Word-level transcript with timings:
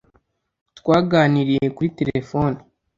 Twaganiriye 0.77 1.65
kuri 1.75 1.87
terefone 1.97 2.59